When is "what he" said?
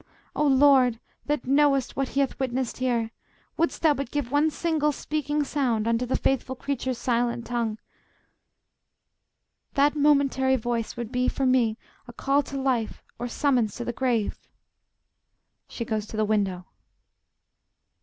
1.95-2.21